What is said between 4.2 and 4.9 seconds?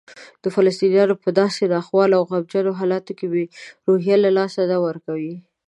له لاسه نه